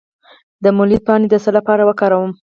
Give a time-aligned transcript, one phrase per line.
[0.63, 2.31] د مولی پاڼې د څه لپاره وکاروم؟